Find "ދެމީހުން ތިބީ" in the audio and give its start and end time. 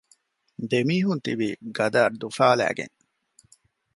0.69-1.47